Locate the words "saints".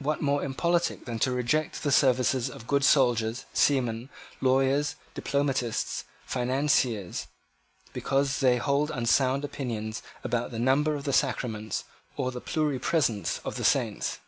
13.66-14.18